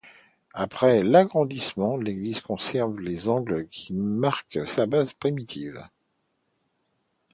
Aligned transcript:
Après 0.55 1.03
l'agrandissement, 1.03 1.95
l'église 1.95 2.41
conserve 2.41 2.99
les 3.01 3.29
angles 3.29 3.67
qui 3.69 3.93
marquent 3.93 4.67
sa 4.67 4.87
base 4.87 5.13
primitive. 5.13 5.79